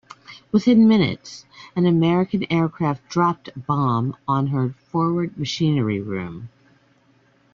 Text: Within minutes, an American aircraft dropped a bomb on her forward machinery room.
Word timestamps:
Within 0.51 0.87
minutes, 0.87 1.45
an 1.75 1.85
American 1.85 2.51
aircraft 2.51 3.07
dropped 3.07 3.49
a 3.49 3.59
bomb 3.59 4.17
on 4.27 4.47
her 4.47 4.69
forward 4.89 5.37
machinery 5.37 6.01
room. 6.01 6.49